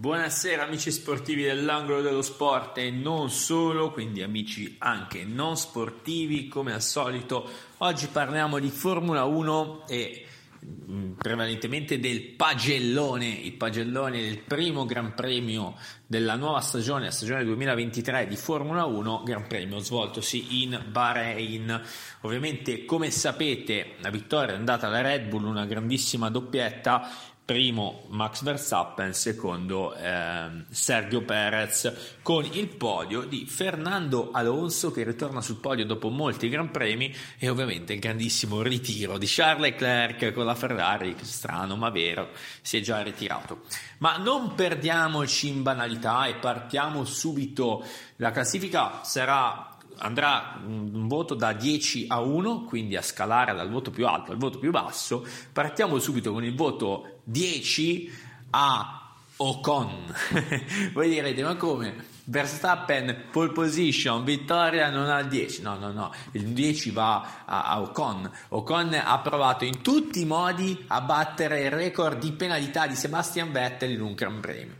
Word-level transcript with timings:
Buonasera 0.00 0.62
amici 0.62 0.90
sportivi 0.90 1.42
dell'angolo 1.42 2.00
dello 2.00 2.22
sport 2.22 2.78
e 2.78 2.90
non 2.90 3.28
solo, 3.28 3.90
quindi 3.90 4.22
amici 4.22 4.76
anche 4.78 5.26
non 5.26 5.58
sportivi 5.58 6.48
come 6.48 6.72
al 6.72 6.80
solito. 6.80 7.46
Oggi 7.76 8.06
parliamo 8.06 8.58
di 8.58 8.70
Formula 8.70 9.24
1 9.24 9.86
e 9.86 10.24
mm, 10.64 11.12
prevalentemente 11.18 12.00
del 12.00 12.22
pagellone, 12.22 13.26
il 13.28 13.52
pagellone 13.52 14.22
del 14.22 14.38
primo 14.38 14.86
Gran 14.86 15.12
Premio 15.12 15.76
della 16.06 16.34
nuova 16.34 16.60
stagione, 16.60 17.04
la 17.04 17.10
stagione 17.10 17.44
2023 17.44 18.26
di 18.26 18.36
Formula 18.36 18.86
1, 18.86 19.22
Gran 19.22 19.46
Premio 19.46 19.80
svoltosi 19.80 20.62
in 20.62 20.82
Bahrain. 20.90 21.78
Ovviamente, 22.22 22.86
come 22.86 23.10
sapete, 23.10 23.96
la 24.00 24.08
vittoria 24.08 24.54
è 24.54 24.56
andata 24.56 24.86
alla 24.86 25.02
Red 25.02 25.28
Bull, 25.28 25.44
una 25.44 25.66
grandissima 25.66 26.30
doppietta 26.30 27.06
primo 27.50 28.04
Max 28.10 28.44
Verstappen, 28.44 29.12
secondo 29.12 29.92
eh, 29.96 30.66
Sergio 30.70 31.22
Perez, 31.22 32.18
con 32.22 32.44
il 32.44 32.68
podio 32.68 33.22
di 33.22 33.44
Fernando 33.44 34.30
Alonso 34.30 34.92
che 34.92 35.02
ritorna 35.02 35.40
sul 35.40 35.56
podio 35.56 35.84
dopo 35.84 36.10
molti 36.10 36.48
Gran 36.48 36.70
Premi 36.70 37.12
e 37.40 37.48
ovviamente 37.48 37.92
il 37.92 37.98
grandissimo 37.98 38.62
ritiro 38.62 39.18
di 39.18 39.26
Charles 39.26 39.62
Leclerc 39.62 40.32
con 40.32 40.44
la 40.44 40.54
Ferrari, 40.54 41.16
strano 41.22 41.74
ma 41.74 41.90
vero, 41.90 42.28
si 42.62 42.76
è 42.76 42.80
già 42.80 43.02
ritirato. 43.02 43.62
Ma 43.98 44.16
non 44.16 44.54
perdiamoci 44.54 45.48
in 45.48 45.64
banalità 45.64 46.26
e 46.26 46.34
partiamo 46.34 47.04
subito, 47.04 47.84
la 48.18 48.30
classifica 48.30 49.02
sarà 49.02 49.70
andrà 50.00 50.60
un 50.64 51.06
voto 51.08 51.34
da 51.34 51.52
10 51.52 52.06
a 52.08 52.20
1, 52.20 52.64
quindi 52.64 52.96
a 52.96 53.02
scalare 53.02 53.54
dal 53.54 53.70
voto 53.70 53.90
più 53.90 54.06
alto 54.06 54.32
al 54.32 54.38
voto 54.38 54.58
più 54.58 54.70
basso. 54.70 55.26
Partiamo 55.52 55.98
subito 55.98 56.32
con 56.32 56.44
il 56.44 56.54
voto 56.54 57.19
10 57.30 58.12
a 58.50 59.14
Ocon. 59.36 60.14
Voi 60.92 61.08
direte, 61.08 61.42
ma 61.42 61.54
come? 61.56 62.08
Verstappen 62.24 63.24
pole 63.30 63.50
position, 63.50 64.22
vittoria 64.22 64.90
non 64.90 65.08
ha 65.08 65.20
il 65.20 65.28
10. 65.28 65.62
No, 65.62 65.76
no, 65.76 65.92
no, 65.92 66.12
il 66.32 66.48
10 66.48 66.90
va 66.90 67.44
a, 67.44 67.62
a, 67.62 67.80
Ocon. 67.80 68.30
Ocon 68.48 68.94
ha 68.94 69.18
provato 69.20 69.64
in 69.64 69.80
tutti 69.80 70.20
i 70.20 70.24
modi 70.24 70.84
a 70.88 71.00
battere 71.00 71.62
il 71.62 71.70
record 71.70 72.18
di 72.18 72.32
penalità 72.32 72.86
di 72.86 72.94
Sebastian 72.94 73.52
Vettel 73.52 73.92
in 73.92 74.00
un 74.00 74.14
Gran 74.14 74.40
Premio. 74.40 74.76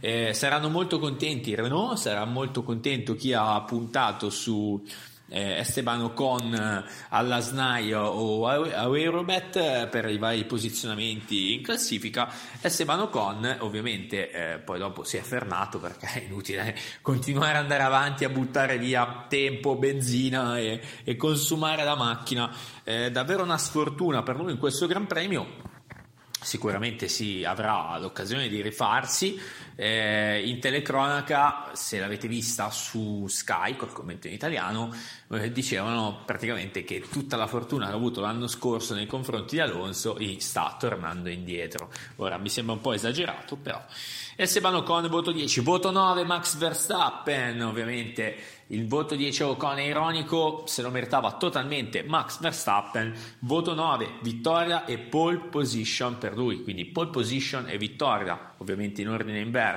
Eh, 0.00 0.32
saranno 0.32 0.70
molto 0.70 0.98
contenti 0.98 1.54
Renault, 1.54 1.98
sarà 1.98 2.24
molto 2.24 2.62
contento 2.62 3.14
chi 3.14 3.34
ha 3.34 3.60
puntato 3.60 4.30
su 4.30 4.82
Esteban 5.30 6.02
Ocon 6.02 6.52
eh, 6.52 6.84
alla 7.10 7.40
SNAI 7.40 7.92
o 7.92 8.46
a 8.46 8.54
Eurobet 8.98 9.56
eh, 9.56 9.88
per 9.90 10.08
i 10.08 10.18
vari 10.18 10.44
posizionamenti 10.44 11.54
in 11.54 11.62
classifica. 11.62 12.32
Esteban 12.60 13.00
Ocon 13.00 13.56
ovviamente 13.60 14.30
eh, 14.30 14.58
poi 14.58 14.78
dopo 14.78 15.04
si 15.04 15.16
è 15.16 15.22
fermato 15.22 15.78
perché 15.78 16.06
è 16.14 16.24
inutile 16.24 16.76
continuare 17.00 17.58
ad 17.58 17.62
andare 17.62 17.82
avanti 17.82 18.24
a 18.24 18.28
buttare 18.28 18.78
via 18.78 19.26
tempo, 19.28 19.76
benzina 19.76 20.58
e, 20.58 20.80
e 21.04 21.16
consumare 21.16 21.84
la 21.84 21.94
macchina. 21.94 22.52
Eh, 22.84 23.10
davvero 23.10 23.42
una 23.42 23.58
sfortuna 23.58 24.22
per 24.22 24.36
lui 24.36 24.52
in 24.52 24.58
questo 24.58 24.86
Gran 24.86 25.06
Premio 25.06 25.68
sicuramente 26.42 27.08
si 27.08 27.44
avrà 27.44 27.98
l'occasione 27.98 28.48
di 28.48 28.62
rifarsi. 28.62 29.38
Eh, 29.82 30.42
in 30.44 30.60
telecronaca, 30.60 31.70
se 31.72 31.98
l'avete 31.98 32.28
vista 32.28 32.68
su 32.68 33.26
Sky 33.26 33.76
col 33.76 33.92
commento 33.92 34.26
in 34.26 34.34
italiano, 34.34 34.94
eh, 35.30 35.50
dicevano 35.50 36.20
praticamente 36.26 36.84
che 36.84 37.00
tutta 37.10 37.38
la 37.38 37.46
fortuna 37.46 37.86
che 37.86 37.92
ha 37.92 37.94
avuto 37.94 38.20
l'anno 38.20 38.46
scorso 38.46 38.92
nei 38.92 39.06
confronti 39.06 39.54
di 39.54 39.62
Alonso 39.62 40.18
gli 40.18 40.38
sta 40.38 40.76
tornando 40.78 41.30
indietro. 41.30 41.90
Ora 42.16 42.36
mi 42.36 42.50
sembra 42.50 42.74
un 42.74 42.82
po' 42.82 42.92
esagerato, 42.92 43.56
però. 43.56 43.82
Esteban 44.36 44.74
Ocon, 44.74 45.08
voto 45.08 45.32
10, 45.32 45.60
voto 45.60 45.90
9, 45.90 46.24
Max 46.24 46.56
Verstappen, 46.56 47.62
ovviamente 47.62 48.36
il 48.68 48.86
voto 48.86 49.14
10 49.14 49.42
Ocon 49.42 49.78
è 49.78 49.82
ironico, 49.82 50.62
se 50.66 50.80
lo 50.80 50.90
meritava 50.90 51.32
totalmente 51.32 52.04
Max 52.04 52.40
Verstappen, 52.40 53.12
voto 53.40 53.74
9, 53.74 54.18
vittoria 54.22 54.84
e 54.84 54.96
pole 54.98 55.38
position 55.38 56.18
per 56.18 56.36
lui, 56.36 56.62
quindi 56.62 56.84
pole 56.86 57.10
position 57.10 57.68
e 57.68 57.76
vittoria, 57.78 58.54
ovviamente 58.58 59.02
in 59.02 59.08
ordine 59.08 59.40
inverso. 59.40 59.69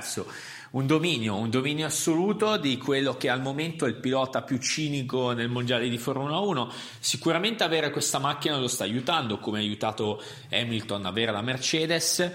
Un 0.70 0.86
dominio, 0.86 1.36
un 1.36 1.50
dominio 1.50 1.86
assoluto 1.86 2.56
di 2.56 2.78
quello 2.78 3.16
che 3.16 3.28
al 3.28 3.40
momento 3.40 3.86
è 3.86 3.88
il 3.88 3.94
pilota 3.94 4.42
più 4.42 4.58
cinico 4.58 5.32
nel 5.32 5.48
mondiale 5.48 5.88
di 5.88 5.98
Formula 5.98 6.38
1. 6.38 6.72
Sicuramente 6.98 7.62
avere 7.62 7.90
questa 7.90 8.18
macchina 8.18 8.58
lo 8.58 8.66
sta 8.66 8.82
aiutando, 8.82 9.38
come 9.38 9.58
ha 9.58 9.62
aiutato 9.62 10.20
Hamilton 10.50 11.06
avere 11.06 11.30
la 11.30 11.42
Mercedes 11.42 12.32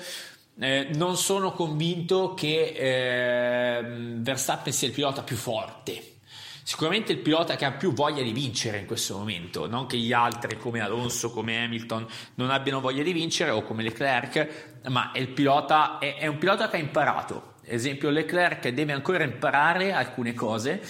eh, 0.59 0.89
non 0.93 1.15
sono 1.15 1.53
convinto 1.53 2.33
che 2.33 2.73
eh, 2.75 3.81
Verstappen 4.17 4.73
sia 4.73 4.87
il 4.87 4.93
pilota 4.93 5.23
più 5.23 5.35
forte. 5.35 6.17
Sicuramente 6.63 7.11
il 7.11 7.19
pilota 7.19 7.55
che 7.55 7.65
ha 7.65 7.71
più 7.71 7.93
voglia 7.93 8.21
di 8.21 8.31
vincere 8.31 8.77
in 8.77 8.85
questo 8.85 9.17
momento, 9.17 9.67
non 9.67 9.87
che 9.87 9.97
gli 9.97 10.13
altri 10.13 10.57
come 10.57 10.81
Alonso, 10.81 11.31
come 11.31 11.63
Hamilton 11.63 12.05
non 12.35 12.51
abbiano 12.51 12.79
voglia 12.79 13.01
di 13.01 13.11
vincere 13.11 13.49
o 13.49 13.63
come 13.63 13.81
Leclerc, 13.81 14.81
ma 14.89 15.11
è, 15.11 15.25
pilota, 15.27 15.97
è, 15.97 16.17
è 16.17 16.27
un 16.27 16.37
pilota 16.37 16.69
che 16.69 16.75
ha 16.75 16.79
imparato. 16.79 17.48
Esempio 17.69 18.09
Leclerc 18.09 18.67
deve 18.69 18.93
ancora 18.93 19.23
imparare 19.23 19.91
alcune 19.91 20.33
cose 20.33 20.81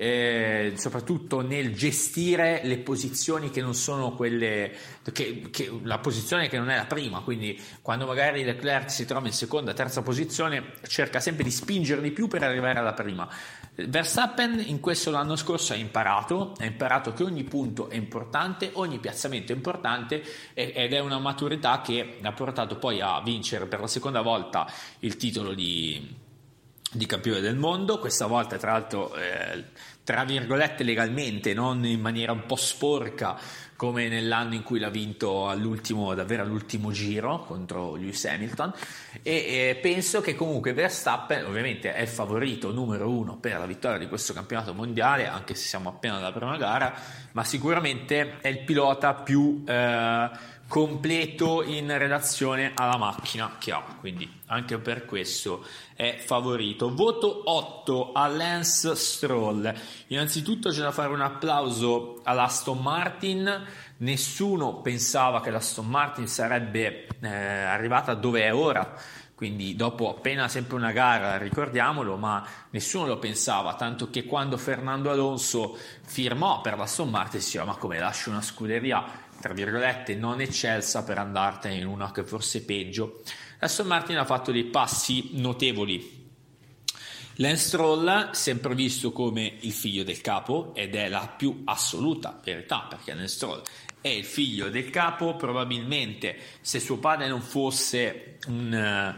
eh, 0.00 0.74
soprattutto 0.76 1.40
nel 1.40 1.74
gestire 1.74 2.60
le 2.62 2.78
posizioni 2.78 3.50
che 3.50 3.60
non 3.60 3.74
sono 3.74 4.12
quelle, 4.12 4.72
che, 5.12 5.48
che, 5.50 5.72
la 5.82 5.98
posizione 5.98 6.48
che 6.48 6.56
non 6.56 6.70
è 6.70 6.76
la 6.76 6.86
prima, 6.86 7.18
quindi 7.18 7.60
quando 7.82 8.06
magari 8.06 8.44
Leclerc 8.44 8.92
si 8.92 9.04
trova 9.04 9.26
in 9.26 9.32
seconda, 9.32 9.74
terza 9.74 10.00
posizione, 10.02 10.74
cerca 10.86 11.18
sempre 11.18 11.42
di 11.42 11.50
spingere 11.50 12.00
di 12.00 12.12
più 12.12 12.28
per 12.28 12.44
arrivare 12.44 12.78
alla 12.78 12.92
prima. 12.92 13.28
Verstappen 13.74 14.62
in 14.66 14.78
questo 14.78 15.10
l'anno 15.10 15.34
scorso 15.34 15.72
ha 15.72 15.76
imparato, 15.76 16.52
ha 16.58 16.64
imparato 16.64 17.12
che 17.12 17.24
ogni 17.24 17.42
punto 17.42 17.90
è 17.90 17.96
importante, 17.96 18.70
ogni 18.74 19.00
piazzamento 19.00 19.50
è 19.50 19.56
importante 19.56 20.22
ed 20.54 20.92
è 20.92 20.98
una 21.00 21.18
maturità 21.18 21.80
che 21.80 22.18
ha 22.22 22.32
portato 22.32 22.76
poi 22.76 23.00
a 23.00 23.20
vincere 23.20 23.66
per 23.66 23.80
la 23.80 23.88
seconda 23.88 24.20
volta 24.20 24.72
il 25.00 25.16
titolo 25.16 25.54
di 25.54 26.26
di 26.92 27.06
campione 27.06 27.40
del 27.40 27.56
mondo, 27.56 27.98
questa 27.98 28.26
volta 28.26 28.56
tra 28.56 28.72
l'altro 28.72 29.14
eh, 29.14 29.64
tra 30.08 30.24
virgolette 30.24 30.84
legalmente, 30.84 31.52
non 31.52 31.84
in 31.84 32.00
maniera 32.00 32.32
un 32.32 32.46
po' 32.46 32.56
sporca 32.56 33.38
come 33.76 34.08
nell'anno 34.08 34.54
in 34.54 34.62
cui 34.62 34.78
l'ha 34.78 34.88
vinto 34.88 35.50
all'ultimo, 35.50 36.14
davvero 36.14 36.42
all'ultimo 36.42 36.92
giro 36.92 37.44
contro 37.44 37.94
Lewis 37.94 38.24
Hamilton. 38.24 38.72
E, 39.22 39.32
e 39.32 39.78
penso 39.82 40.22
che 40.22 40.34
comunque 40.34 40.72
Verstappen 40.72 41.44
ovviamente 41.44 41.92
è 41.92 42.00
il 42.00 42.08
favorito 42.08 42.72
numero 42.72 43.10
uno 43.10 43.36
per 43.36 43.58
la 43.58 43.66
vittoria 43.66 43.98
di 43.98 44.08
questo 44.08 44.32
campionato 44.32 44.72
mondiale 44.72 45.28
anche 45.28 45.54
se 45.54 45.66
siamo 45.68 45.90
appena 45.90 46.16
alla 46.16 46.32
prima 46.32 46.56
gara 46.56 46.94
ma 47.32 47.44
sicuramente 47.44 48.38
è 48.40 48.48
il 48.48 48.64
pilota 48.64 49.12
più 49.12 49.62
eh, 49.66 50.30
completo 50.68 51.62
in 51.62 51.96
relazione 51.96 52.72
alla 52.74 52.98
macchina 52.98 53.56
che 53.58 53.72
ha, 53.72 53.82
quindi 53.98 54.30
anche 54.46 54.78
per 54.78 55.06
questo 55.06 55.64
è 55.94 56.18
favorito. 56.18 56.94
Voto 56.94 57.50
8 57.50 58.12
a 58.12 58.26
Lance 58.28 58.94
Stroll. 58.94 59.74
Innanzitutto 60.08 60.68
c'è 60.68 60.82
da 60.82 60.92
fare 60.92 61.12
un 61.12 61.22
applauso 61.22 62.20
all'Aston 62.22 62.78
Martin. 62.78 63.66
Nessuno 63.98 64.80
pensava 64.82 65.40
che 65.40 65.50
l'Aston 65.50 65.88
Martin 65.88 66.28
sarebbe 66.28 67.06
eh, 67.20 67.28
arrivata 67.28 68.14
dove 68.14 68.42
è 68.42 68.54
ora 68.54 68.94
quindi 69.38 69.76
dopo 69.76 70.10
appena 70.10 70.48
sempre 70.48 70.74
una 70.74 70.90
gara, 70.90 71.38
ricordiamolo, 71.38 72.16
ma 72.16 72.44
nessuno 72.70 73.06
lo 73.06 73.20
pensava, 73.20 73.76
tanto 73.76 74.10
che 74.10 74.24
quando 74.24 74.56
Fernando 74.56 75.12
Alonso 75.12 75.78
firmò 76.02 76.60
per 76.60 76.76
la 76.76 76.86
si 76.86 77.38
diceva 77.46 77.64
ma 77.64 77.76
come 77.76 78.00
lascio 78.00 78.30
una 78.30 78.42
scuderia 78.42 79.04
tra 79.40 79.54
virgolette, 79.54 80.16
non 80.16 80.40
eccelsa 80.40 81.04
per 81.04 81.18
andartene 81.18 81.76
in 81.76 81.86
una 81.86 82.10
che 82.10 82.24
forse 82.24 82.64
peggio. 82.64 83.22
Aston 83.60 83.86
Martin 83.86 84.16
ha 84.16 84.24
fatto 84.24 84.50
dei 84.50 84.64
passi 84.64 85.30
notevoli. 85.34 86.16
Lance 87.36 87.68
Stroll, 87.68 88.32
sempre 88.32 88.74
visto 88.74 89.12
come 89.12 89.58
il 89.60 89.70
figlio 89.70 90.02
del 90.02 90.20
capo, 90.20 90.72
ed 90.74 90.96
è 90.96 91.08
la 91.08 91.32
più 91.36 91.62
assoluta 91.64 92.40
verità, 92.42 92.86
perché 92.88 93.14
Lance 93.14 93.36
Stroll 93.36 93.62
è 94.00 94.08
il 94.08 94.24
figlio 94.24 94.70
del 94.70 94.90
capo, 94.90 95.36
probabilmente 95.36 96.36
se 96.60 96.80
suo 96.80 96.98
padre 96.98 97.28
non 97.28 97.40
fosse 97.40 98.38
un, 98.46 99.16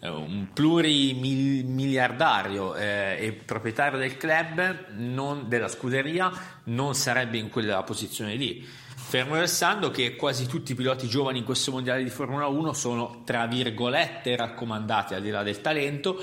uh, 0.00 0.06
un 0.06 0.48
plurimiliardario 0.52 2.74
eh, 2.74 3.16
e 3.20 3.32
proprietario 3.32 3.98
del 3.98 4.16
club, 4.16 4.88
non, 4.96 5.48
della 5.48 5.68
scuderia, 5.68 6.32
non 6.64 6.94
sarebbe 6.94 7.38
in 7.38 7.50
quella 7.50 7.82
posizione 7.82 8.34
lì. 8.34 8.66
Fermo 8.94 9.34
restando 9.34 9.90
che 9.90 10.16
quasi 10.16 10.46
tutti 10.46 10.72
i 10.72 10.74
piloti 10.74 11.06
giovani 11.06 11.38
in 11.38 11.44
questo 11.44 11.70
mondiale 11.70 12.02
di 12.02 12.08
Formula 12.08 12.46
1 12.46 12.72
sono 12.72 13.20
tra 13.24 13.46
virgolette 13.46 14.34
raccomandati 14.36 15.12
al 15.14 15.20
di 15.20 15.28
là 15.28 15.42
del 15.42 15.60
talento 15.60 16.16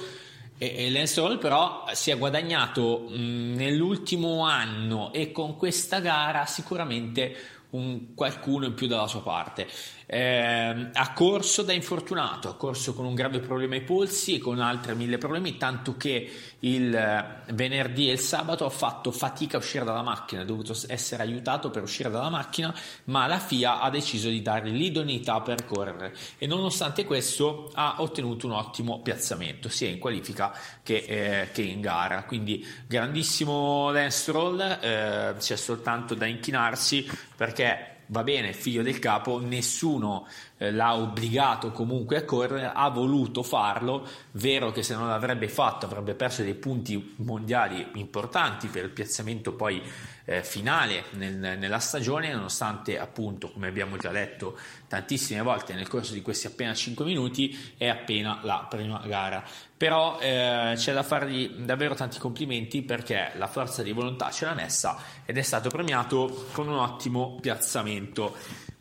e, 0.57 0.73
e 0.75 0.89
Lance 0.89 1.21
Roll 1.21 1.37
però 1.37 1.85
si 1.93 2.09
è 2.09 2.17
guadagnato 2.17 3.05
mh, 3.09 3.53
nell'ultimo 3.53 4.43
anno 4.43 5.13
e 5.13 5.31
con 5.31 5.55
questa 5.55 5.99
gara 5.99 6.45
sicuramente 6.45 7.58
un 7.71 8.13
qualcuno 8.15 8.65
in 8.65 8.73
più 8.73 8.87
dalla 8.87 9.07
sua 9.07 9.21
parte. 9.21 9.67
Eh, 10.11 10.89
ha 10.91 11.13
corso 11.13 11.61
da 11.61 11.71
infortunato, 11.71 12.49
ha 12.49 12.55
corso 12.55 12.95
con 12.95 13.05
un 13.05 13.13
grave 13.13 13.39
problema 13.39 13.75
ai 13.75 13.81
polsi 13.81 14.35
e 14.35 14.39
con 14.39 14.59
altri 14.59 14.95
mille 14.95 15.19
problemi, 15.19 15.55
tanto 15.57 15.97
che 15.97 16.31
il 16.61 16.95
eh, 16.95 17.53
venerdì 17.53 18.09
e 18.09 18.13
il 18.13 18.19
sabato 18.19 18.65
ha 18.65 18.71
fatto 18.71 19.11
fatica 19.11 19.57
a 19.57 19.59
uscire 19.59 19.85
dalla 19.85 20.01
macchina, 20.01 20.41
ha 20.41 20.45
dovuto 20.45 20.75
essere 20.87 21.21
aiutato 21.21 21.69
per 21.69 21.83
uscire 21.83 22.09
dalla 22.09 22.29
macchina, 22.29 22.73
ma 23.05 23.27
la 23.27 23.37
FIA 23.37 23.81
ha 23.81 23.89
deciso 23.91 24.29
di 24.29 24.41
dargli 24.41 24.71
l'idoneità 24.71 25.41
per 25.41 25.63
correre 25.65 26.15
e 26.39 26.47
nonostante 26.47 27.05
questo 27.05 27.69
ha 27.75 27.97
ottenuto 27.99 28.47
un 28.47 28.53
ottimo 28.53 29.01
piazzamento 29.01 29.69
sia 29.69 29.89
in 29.89 29.99
qualifica 29.99 30.51
che, 30.81 31.05
eh, 31.07 31.51
che 31.51 31.61
in 31.61 31.81
gara. 31.81 32.23
Quindi 32.23 32.65
grandissimo 32.87 33.91
Lance 33.91 34.17
Stroll, 34.21 34.59
eh, 34.59 35.35
c'è 35.37 35.55
soltanto 35.55 36.15
da 36.15 36.25
inchinarsi 36.25 37.27
perché 37.39 38.01
va 38.07 38.21
bene, 38.21 38.51
figlio 38.51 38.83
del 38.83 38.99
capo, 38.99 39.39
nessuno 39.39 40.27
eh, 40.59 40.71
l'ha 40.71 40.95
obbligato 40.95 41.71
comunque 41.71 42.17
a 42.17 42.25
correre, 42.25 42.71
ha 42.73 42.89
voluto 42.89 43.41
farlo, 43.41 44.07
vero 44.31 44.71
che 44.71 44.83
se 44.83 44.93
non 44.93 45.07
l'avrebbe 45.07 45.47
fatto 45.47 45.85
avrebbe 45.85 46.13
perso 46.13 46.43
dei 46.43 46.53
punti 46.53 47.15
mondiali 47.17 47.87
importanti 47.95 48.67
per 48.67 48.83
il 48.83 48.91
piazzamento 48.91 49.53
poi 49.53 49.81
eh, 50.25 50.43
finale 50.43 51.05
nel, 51.11 51.57
nella 51.57 51.79
stagione, 51.79 52.31
nonostante 52.31 52.99
appunto, 52.99 53.49
come 53.51 53.67
abbiamo 53.67 53.97
già 53.97 54.11
letto 54.11 54.57
tantissime 54.87 55.41
volte 55.41 55.73
nel 55.73 55.87
corso 55.87 56.13
di 56.13 56.21
questi 56.21 56.45
appena 56.45 56.73
5 56.73 57.03
minuti, 57.03 57.73
è 57.77 57.87
appena 57.87 58.39
la 58.43 58.67
prima 58.69 59.01
gara. 59.05 59.43
Però 59.75 60.19
eh, 60.19 60.73
c'è 60.75 60.93
da 60.93 61.03
fargli 61.03 61.47
davvero 61.63 61.95
tanti 61.95 62.19
complimenti 62.19 62.83
perché 62.83 63.31
la 63.37 63.47
forza 63.47 63.81
di 63.81 63.91
volontà 63.91 64.29
ce 64.29 64.45
l'ha 64.45 64.53
messa 64.53 64.97
ed 65.25 65.37
è 65.37 65.41
stato 65.41 65.69
premiato 65.69 66.47
con 66.51 66.67
un 66.67 66.77
ottimo 66.77 67.37
piazzamento. 67.41 68.35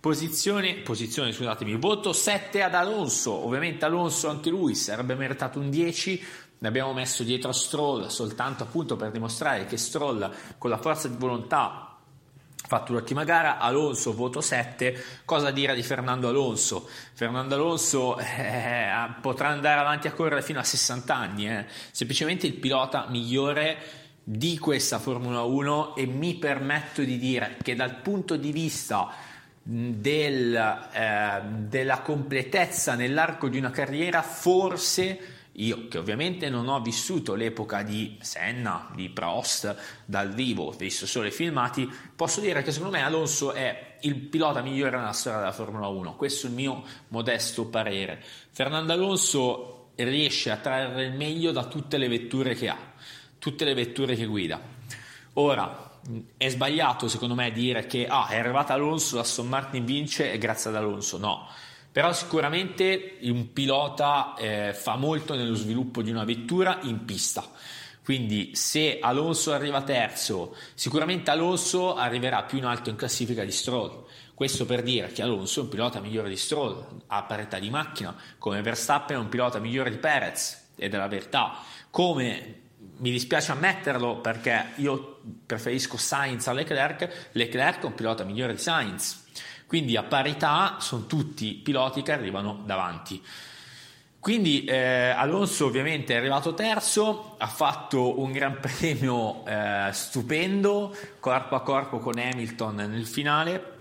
Posizione, 0.08 0.76
posizione, 0.76 1.32
scusatemi, 1.32 1.76
voto 1.76 2.14
7 2.14 2.62
ad 2.62 2.72
Alonso. 2.72 3.30
Ovviamente 3.30 3.84
Alonso 3.84 4.30
anche 4.30 4.48
lui 4.48 4.74
sarebbe 4.74 5.14
meritato 5.14 5.58
un 5.58 5.68
10, 5.68 6.24
ne 6.60 6.68
abbiamo 6.68 6.94
messo 6.94 7.22
dietro 7.24 7.50
a 7.50 7.52
Stroll 7.52 8.06
soltanto 8.06 8.62
appunto 8.62 8.96
per 8.96 9.10
dimostrare 9.10 9.66
che 9.66 9.76
Stroll 9.76 10.32
con 10.56 10.70
la 10.70 10.78
forza 10.78 11.08
di 11.08 11.16
volontà 11.18 11.60
ha 11.60 12.66
fatto 12.66 12.92
un'ottima 12.92 13.24
gara, 13.24 13.58
Alonso 13.58 14.14
voto 14.14 14.40
7, 14.40 14.98
cosa 15.26 15.50
dire 15.50 15.74
di 15.74 15.82
Fernando 15.82 16.28
Alonso? 16.28 16.88
Fernando 17.12 17.56
Alonso 17.56 18.16
eh, 18.16 18.88
potrà 19.20 19.48
andare 19.48 19.78
avanti 19.78 20.06
a 20.06 20.12
correre 20.12 20.40
fino 20.40 20.58
a 20.58 20.64
60 20.64 21.14
anni, 21.14 21.50
eh. 21.50 21.66
semplicemente 21.90 22.46
il 22.46 22.54
pilota 22.54 23.08
migliore 23.10 23.76
di 24.24 24.56
questa 24.58 24.98
Formula 24.98 25.42
1 25.42 25.96
e 25.96 26.06
mi 26.06 26.34
permetto 26.36 27.02
di 27.02 27.18
dire 27.18 27.58
che 27.62 27.74
dal 27.74 27.96
punto 27.96 28.36
di 28.36 28.52
vista 28.52 29.27
del, 29.70 30.54
eh, 30.92 31.42
della 31.44 32.00
completezza 32.00 32.94
nell'arco 32.94 33.48
di 33.48 33.58
una 33.58 33.70
carriera 33.70 34.22
forse 34.22 35.36
io 35.52 35.88
che 35.88 35.98
ovviamente 35.98 36.48
non 36.48 36.68
ho 36.68 36.80
vissuto 36.80 37.34
l'epoca 37.34 37.82
di 37.82 38.16
Senna, 38.20 38.90
di 38.94 39.10
Prost 39.10 39.76
dal 40.06 40.32
vivo, 40.32 40.66
ho 40.66 40.70
visto 40.70 41.04
solo 41.04 41.26
i 41.26 41.32
filmati, 41.32 41.90
posso 42.16 42.40
dire 42.40 42.62
che 42.62 42.70
secondo 42.70 42.96
me 42.96 43.02
Alonso 43.02 43.52
è 43.52 43.96
il 44.02 44.14
pilota 44.14 44.62
migliore 44.62 44.96
nella 44.96 45.12
storia 45.12 45.40
della 45.40 45.52
Formula 45.52 45.88
1. 45.88 46.14
Questo 46.14 46.46
è 46.46 46.50
il 46.50 46.54
mio 46.54 46.84
modesto 47.08 47.66
parere. 47.66 48.22
Fernando 48.50 48.92
Alonso 48.92 49.90
riesce 49.96 50.50
a 50.52 50.56
trarre 50.58 51.06
il 51.06 51.12
meglio 51.12 51.50
da 51.50 51.64
tutte 51.64 51.98
le 51.98 52.08
vetture 52.08 52.54
che 52.54 52.68
ha, 52.68 52.78
tutte 53.38 53.64
le 53.64 53.74
vetture 53.74 54.14
che 54.14 54.26
guida. 54.26 54.60
Ora, 55.34 55.87
è 56.36 56.48
sbagliato 56.48 57.08
secondo 57.08 57.34
me 57.34 57.50
dire 57.52 57.86
che 57.86 58.06
ah, 58.06 58.28
è 58.28 58.38
arrivato 58.38 58.72
Alonso, 58.72 59.16
la 59.16 59.22
Aston 59.22 59.48
Martin 59.48 59.84
vince 59.84 60.32
e 60.32 60.38
grazie 60.38 60.70
ad 60.70 60.76
Alonso. 60.76 61.18
No 61.18 61.48
però 61.90 62.12
sicuramente 62.12 63.16
un 63.22 63.52
pilota 63.52 64.34
eh, 64.36 64.72
fa 64.72 64.94
molto 64.94 65.34
nello 65.34 65.54
sviluppo 65.54 66.00
di 66.00 66.10
una 66.10 66.22
vettura 66.22 66.78
in 66.82 67.04
pista. 67.04 67.44
Quindi 68.04 68.54
se 68.54 68.98
Alonso 69.00 69.52
arriva 69.52 69.82
terzo, 69.82 70.54
sicuramente 70.74 71.30
Alonso 71.30 71.96
arriverà 71.96 72.44
più 72.44 72.58
in 72.58 72.66
alto 72.66 72.88
in 72.90 72.94
classifica 72.94 73.42
di 73.42 73.50
Stroll. 73.50 74.04
Questo 74.32 74.64
per 74.64 74.82
dire 74.82 75.10
che 75.10 75.22
Alonso 75.22 75.58
è 75.58 75.62
un 75.64 75.68
pilota 75.70 76.00
migliore 76.00 76.28
di 76.28 76.36
Stroll, 76.36 77.02
ha 77.08 77.22
parità 77.24 77.58
di 77.58 77.68
macchina, 77.68 78.14
come 78.38 78.62
Verstappen 78.62 79.16
è 79.16 79.20
un 79.20 79.28
pilota 79.28 79.58
migliore 79.58 79.90
di 79.90 79.96
Perez, 79.96 80.68
ed 80.76 80.94
è 80.94 80.96
la 80.96 81.08
verità. 81.08 81.58
Come 81.90 82.60
mi 82.98 83.10
dispiace 83.10 83.52
ammetterlo 83.52 84.20
perché 84.20 84.72
io 84.76 85.17
preferisco 85.46 85.96
Sainz 85.96 86.46
a 86.46 86.52
Leclerc, 86.52 87.28
Leclerc 87.32 87.82
è 87.82 87.86
un 87.86 87.94
pilota 87.94 88.24
migliore 88.24 88.54
di 88.54 88.60
Sainz. 88.60 89.24
Quindi 89.66 89.96
a 89.96 90.02
parità 90.02 90.78
sono 90.80 91.06
tutti 91.06 91.54
piloti 91.54 92.02
che 92.02 92.12
arrivano 92.12 92.62
davanti. 92.64 93.22
Quindi 94.18 94.64
eh, 94.64 95.10
Alonso 95.10 95.66
ovviamente 95.66 96.14
è 96.14 96.16
arrivato 96.16 96.52
terzo, 96.52 97.36
ha 97.38 97.46
fatto 97.46 98.20
un 98.20 98.32
gran 98.32 98.58
premio 98.60 99.46
eh, 99.46 99.90
stupendo, 99.92 100.96
corpo 101.20 101.54
a 101.54 101.62
corpo 101.62 101.98
con 101.98 102.18
Hamilton 102.18 102.74
nel 102.74 103.06
finale, 103.06 103.76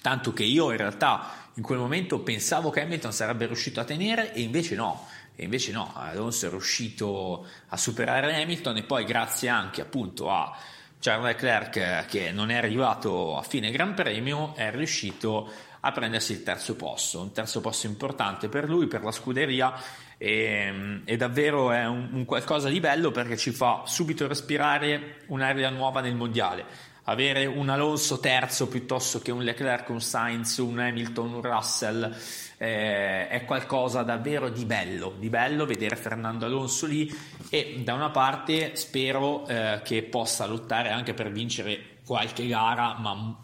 tanto 0.00 0.32
che 0.32 0.44
io 0.44 0.70
in 0.70 0.76
realtà 0.76 1.48
in 1.54 1.62
quel 1.62 1.78
momento 1.78 2.20
pensavo 2.20 2.70
che 2.70 2.82
Hamilton 2.82 3.12
sarebbe 3.12 3.46
riuscito 3.46 3.80
a 3.80 3.84
tenere 3.84 4.32
e 4.32 4.40
invece 4.40 4.76
no, 4.76 5.06
e 5.40 5.44
invece 5.44 5.72
no, 5.72 5.90
Alonso 5.94 6.48
è 6.48 6.50
riuscito 6.50 7.46
a 7.68 7.76
superare 7.78 8.42
Hamilton 8.42 8.76
e 8.76 8.82
poi 8.82 9.06
grazie 9.06 9.48
anche 9.48 9.80
appunto 9.80 10.30
a 10.30 10.54
Charles 10.98 11.32
Leclerc 11.32 12.04
che 12.04 12.30
non 12.30 12.50
è 12.50 12.56
arrivato 12.56 13.38
a 13.38 13.42
fine 13.42 13.70
Gran 13.70 13.94
Premio 13.94 14.54
è 14.54 14.70
riuscito 14.70 15.50
a 15.80 15.92
prendersi 15.92 16.32
il 16.32 16.42
terzo 16.42 16.76
posto, 16.76 17.22
un 17.22 17.32
terzo 17.32 17.62
posto 17.62 17.86
importante 17.86 18.50
per 18.50 18.68
lui, 18.68 18.86
per 18.86 19.02
la 19.02 19.12
scuderia 19.12 19.72
e, 20.18 21.00
e 21.06 21.16
davvero 21.16 21.72
è 21.72 21.86
un, 21.86 22.10
un, 22.12 22.24
qualcosa 22.26 22.68
di 22.68 22.78
bello 22.78 23.10
perché 23.10 23.38
ci 23.38 23.50
fa 23.50 23.84
subito 23.86 24.28
respirare 24.28 25.22
un'area 25.28 25.70
nuova 25.70 26.02
nel 26.02 26.16
mondiale. 26.16 26.66
Avere 27.10 27.44
un 27.44 27.68
Alonso 27.68 28.20
terzo 28.20 28.68
piuttosto 28.68 29.18
che 29.18 29.32
un 29.32 29.42
Leclerc, 29.42 29.88
un 29.88 30.00
Sainz, 30.00 30.58
un 30.58 30.78
Hamilton, 30.78 31.34
un 31.34 31.42
Russell 31.42 32.16
eh, 32.56 33.26
è 33.26 33.44
qualcosa 33.44 34.02
davvero 34.02 34.48
di 34.48 34.64
bello, 34.64 35.14
di 35.18 35.28
bello 35.28 35.66
vedere 35.66 35.96
Fernando 35.96 36.46
Alonso 36.46 36.86
lì 36.86 37.12
e 37.48 37.80
da 37.82 37.94
una 37.94 38.10
parte 38.10 38.76
spero 38.76 39.44
eh, 39.48 39.80
che 39.82 40.04
possa 40.04 40.46
lottare 40.46 40.90
anche 40.90 41.12
per 41.12 41.32
vincere 41.32 41.98
qualche 42.04 42.46
gara, 42.46 42.96
ma 42.96 43.36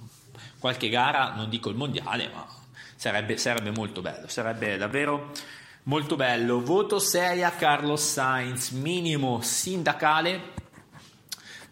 qualche 0.61 0.89
gara 0.89 1.35
non 1.35 1.49
dico 1.49 1.69
il 1.69 1.75
mondiale, 1.75 2.31
ma 2.33 2.47
sarebbe, 2.95 3.37
sarebbe 3.37 3.73
molto 3.73 4.01
bello, 4.01 4.29
sarebbe 4.29 4.77
davvero 4.77 5.33
molto 5.85 6.15
bello. 6.15 6.63
Voto 6.63 7.01
6 7.01 7.43
a 7.43 7.51
Carlos 7.51 8.01
Sainz, 8.01 8.71
minimo 8.71 9.41
sindacale 9.43 10.55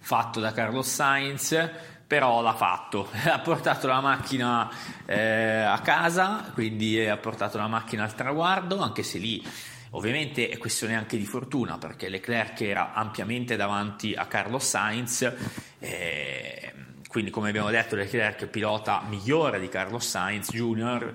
fatto 0.04 0.38
da 0.38 0.52
Carlos 0.52 0.86
Sainz 0.86 1.70
però 2.06 2.42
l'ha 2.42 2.54
fatto, 2.54 3.08
ha 3.26 3.40
portato 3.40 3.86
la 3.86 4.00
macchina 4.00 4.70
eh, 5.06 5.62
a 5.62 5.80
casa, 5.80 6.50
quindi 6.52 7.04
ha 7.04 7.16
portato 7.16 7.58
la 7.58 7.66
macchina 7.66 8.04
al 8.04 8.14
traguardo, 8.14 8.78
anche 8.78 9.02
se 9.02 9.18
lì 9.18 9.44
ovviamente 9.90 10.48
è 10.48 10.58
questione 10.58 10.94
anche 10.94 11.16
di 11.16 11.24
fortuna, 11.24 11.78
perché 11.78 12.08
Leclerc 12.08 12.60
era 12.60 12.92
ampiamente 12.92 13.56
davanti 13.56 14.14
a 14.14 14.26
Carlos 14.26 14.64
Sainz, 14.64 15.32
eh, 15.78 16.72
quindi 17.08 17.30
come 17.30 17.48
abbiamo 17.48 17.70
detto 17.70 17.96
Leclerc 17.96 18.42
è 18.42 18.46
pilota 18.48 19.02
migliore 19.08 19.58
di 19.58 19.68
Carlos 19.68 20.06
Sainz 20.06 20.50
Junior, 20.50 21.14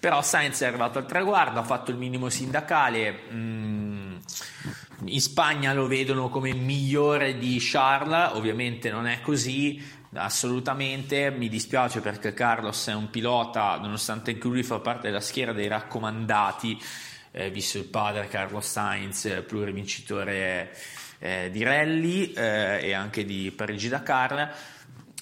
però 0.00 0.22
Sainz 0.22 0.60
è 0.62 0.66
arrivato 0.66 0.98
al 0.98 1.06
traguardo, 1.06 1.58
ha 1.58 1.64
fatto 1.64 1.90
il 1.90 1.96
minimo 1.96 2.28
sindacale, 2.28 3.22
mm, 3.32 3.77
in 5.12 5.20
Spagna 5.20 5.72
lo 5.72 5.86
vedono 5.86 6.28
come 6.28 6.52
migliore 6.52 7.38
di 7.38 7.58
Charles, 7.60 8.30
ovviamente 8.34 8.90
non 8.90 9.06
è 9.06 9.20
così, 9.20 9.96
Assolutamente, 10.14 11.30
mi 11.30 11.50
dispiace 11.50 12.00
perché 12.00 12.32
Carlos 12.32 12.86
è 12.86 12.94
un 12.94 13.10
pilota, 13.10 13.76
nonostante 13.76 14.30
anche 14.30 14.48
lui 14.48 14.62
fa 14.62 14.78
parte 14.78 15.08
della 15.08 15.20
schiera 15.20 15.52
dei 15.52 15.68
raccomandati, 15.68 16.80
eh, 17.32 17.50
visto 17.50 17.76
il 17.76 17.84
padre 17.84 18.26
Carlos 18.26 18.64
Sainz, 18.64 19.44
plurivincitore 19.46 20.74
eh, 21.18 21.50
di 21.50 21.62
rally 21.62 22.32
eh, 22.32 22.80
e 22.84 22.92
anche 22.94 23.26
di 23.26 23.52
Parigi-Dakar. 23.54 24.54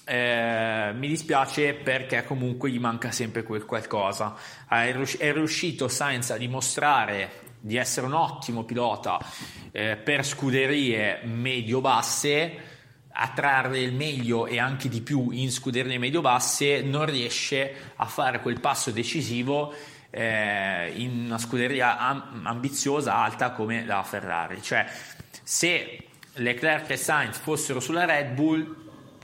Eh, 0.05 0.91
mi 0.95 1.07
dispiace 1.09 1.73
perché 1.73 2.23
comunque 2.23 2.71
gli 2.71 2.79
manca 2.79 3.11
sempre 3.11 3.43
quel 3.43 3.65
qualcosa. 3.65 4.35
È, 4.69 4.93
riuscito 5.33 5.89
Sainz 5.89 6.31
a 6.31 6.37
dimostrare 6.37 7.46
di 7.67 7.75
essere 7.75 8.05
un 8.05 8.13
ottimo 8.13 8.63
pilota 8.63 9.19
eh, 9.71 9.97
per 9.97 10.25
scuderie 10.25 11.19
medio-basse 11.23 12.75
a 13.11 13.31
trarre 13.35 13.79
il 13.79 13.93
meglio 13.93 14.47
e 14.47 14.57
anche 14.57 14.87
di 14.87 15.01
più 15.01 15.31
in 15.31 15.51
scuderie 15.51 15.97
medio-basse, 15.97 16.81
non 16.81 17.05
riesce 17.05 17.73
a 17.95 18.05
fare 18.05 18.41
quel 18.41 18.61
passo 18.61 18.91
decisivo 18.91 19.73
eh, 20.11 20.93
in 20.95 21.25
una 21.25 21.37
scuderia 21.37 21.97
am- 21.97 22.41
ambiziosa, 22.43 23.15
alta 23.15 23.51
come 23.51 23.85
la 23.85 24.01
Ferrari. 24.03 24.61
Cioè, 24.61 24.85
se 25.43 26.05
Leclerc 26.35 26.89
e 26.91 26.97
Sainz 26.97 27.37
fossero 27.37 27.79
sulla 27.79 28.05
Red 28.05 28.33
Bull, 28.33 28.75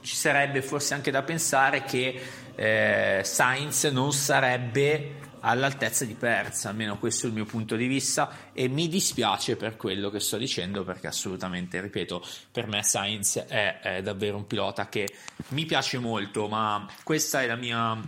ci 0.01 0.15
sarebbe 0.15 0.62
forse 0.62 0.95
anche 0.95 1.12
da 1.12 1.21
pensare 1.21 1.83
che 1.83 2.21
eh, 2.55 3.21
Sainz 3.23 3.85
non 3.85 4.12
sarebbe 4.12 5.21
all'altezza 5.45 6.05
di 6.05 6.13
Perez, 6.13 6.65
almeno 6.65 6.97
questo 6.97 7.25
è 7.25 7.29
il 7.29 7.35
mio 7.35 7.45
punto 7.45 7.75
di 7.75 7.88
vista 7.88 8.51
e 8.53 8.67
mi 8.67 8.88
dispiace 8.88 9.55
per 9.55 9.75
quello 9.75 10.09
che 10.09 10.19
sto 10.19 10.38
dicendo 10.38 10.83
perché 10.83 11.07
assolutamente, 11.07 11.81
ripeto, 11.81 12.23
per 12.51 12.67
me 12.67 12.83
Sainz 12.83 13.38
è, 13.38 13.79
è 13.79 14.01
davvero 14.01 14.38
un 14.38 14.47
pilota 14.47 14.88
che 14.88 15.07
mi 15.50 15.65
piace 15.65 16.00
molto, 16.00 16.47
ma 16.47 16.88
questa 17.03 17.41
è 17.41 17.47
la 17.47 17.55
mia, 17.55 18.00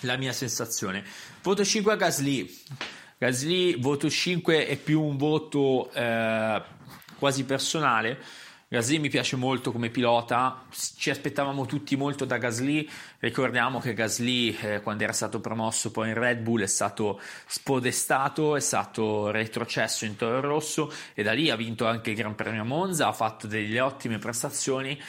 la 0.00 0.16
mia 0.16 0.32
sensazione. 0.32 1.04
Voto 1.42 1.64
5 1.64 1.92
a 1.92 1.96
Gasly. 1.96 2.62
Gasly, 3.18 3.78
voto 3.78 4.08
5 4.08 4.66
è 4.66 4.76
più 4.76 5.02
un 5.02 5.16
voto 5.16 5.90
eh, 5.92 6.62
quasi 7.18 7.44
personale 7.44 8.18
Gasly 8.68 8.98
mi 8.98 9.08
piace 9.08 9.36
molto 9.36 9.70
come 9.70 9.90
pilota, 9.90 10.64
ci 10.96 11.10
aspettavamo 11.10 11.66
tutti 11.66 11.94
molto 11.94 12.24
da 12.24 12.36
Gasly, 12.36 12.88
ricordiamo 13.20 13.78
che 13.78 13.94
Gasly 13.94 14.56
eh, 14.60 14.80
quando 14.80 15.04
era 15.04 15.12
stato 15.12 15.38
promosso 15.38 15.92
poi 15.92 16.08
in 16.08 16.14
Red 16.14 16.40
Bull 16.40 16.62
è 16.62 16.66
stato 16.66 17.20
spodestato, 17.46 18.56
è 18.56 18.60
stato 18.60 19.30
retrocesso 19.30 20.04
in 20.04 20.16
Toro 20.16 20.40
Rosso 20.40 20.92
e 21.14 21.22
da 21.22 21.32
lì 21.32 21.48
ha 21.48 21.54
vinto 21.54 21.86
anche 21.86 22.10
il 22.10 22.16
Gran 22.16 22.34
Premio 22.34 22.64
Monza, 22.64 23.06
ha 23.06 23.12
fatto 23.12 23.46
delle 23.46 23.78
ottime 23.78 24.18
prestazioni, 24.18 25.00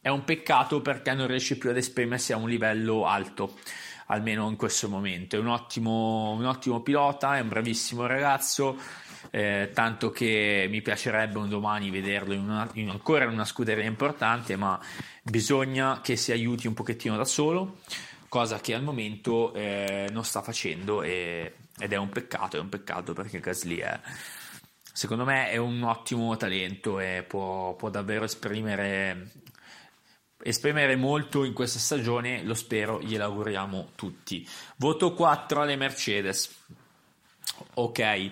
è 0.00 0.08
un 0.08 0.24
peccato 0.24 0.82
perché 0.82 1.14
non 1.14 1.28
riesce 1.28 1.58
più 1.58 1.70
ad 1.70 1.76
esprimersi 1.76 2.32
a 2.32 2.38
un 2.38 2.48
livello 2.48 3.06
alto 3.06 3.54
almeno 4.06 4.48
in 4.48 4.56
questo 4.56 4.88
momento. 4.88 5.36
È 5.36 5.38
un 5.38 5.48
ottimo, 5.48 6.32
un 6.32 6.44
ottimo 6.44 6.80
pilota, 6.80 7.36
è 7.36 7.40
un 7.40 7.48
bravissimo 7.48 8.06
ragazzo 8.06 8.76
eh, 9.30 9.70
tanto 9.72 10.10
che 10.10 10.66
mi 10.68 10.82
piacerebbe 10.82 11.38
un 11.38 11.48
domani 11.48 11.90
vederlo 11.90 12.34
in 12.34 12.40
una, 12.40 12.68
in 12.74 12.90
ancora 12.90 13.24
in 13.24 13.30
una 13.30 13.44
scuderia 13.44 13.84
importante, 13.84 14.56
ma 14.56 14.80
bisogna 15.22 16.00
che 16.00 16.16
si 16.16 16.32
aiuti 16.32 16.66
un 16.66 16.74
pochettino 16.74 17.16
da 17.16 17.24
solo, 17.24 17.78
cosa 18.28 18.60
che 18.60 18.74
al 18.74 18.82
momento 18.82 19.52
eh, 19.54 20.08
non 20.10 20.24
sta 20.24 20.42
facendo 20.42 21.02
e, 21.02 21.54
ed 21.78 21.92
è 21.92 21.96
un 21.96 22.08
peccato, 22.08 22.56
è 22.56 22.60
un 22.60 22.68
peccato 22.68 23.12
perché 23.12 23.40
Gasly 23.40 23.76
è, 23.76 24.00
secondo 24.92 25.24
me 25.24 25.50
è 25.50 25.56
un 25.56 25.82
ottimo 25.82 26.36
talento 26.36 27.00
e 27.00 27.24
può, 27.26 27.74
può 27.74 27.90
davvero 27.90 28.24
esprimere 28.24 29.44
esprimere 30.42 30.96
molto 30.96 31.44
in 31.44 31.52
questa 31.52 31.78
stagione, 31.78 32.44
lo 32.44 32.54
spero, 32.54 33.00
glielo 33.00 33.24
auguriamo 33.24 33.90
tutti. 33.96 34.46
Voto 34.76 35.12
4 35.12 35.62
alle 35.62 35.76
Mercedes. 35.76 36.64
Ok, 37.74 38.30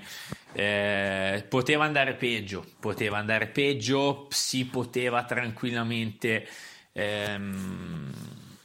eh, 0.52 1.44
poteva 1.48 1.84
andare 1.84 2.14
peggio, 2.14 2.64
poteva 2.78 3.18
andare 3.18 3.48
peggio, 3.48 4.26
si 4.30 4.64
poteva 4.66 5.24
tranquillamente 5.24 6.46
ehm, 6.92 8.12